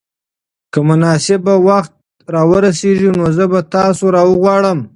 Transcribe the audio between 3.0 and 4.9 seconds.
نو زه به تاسو راوغواړم.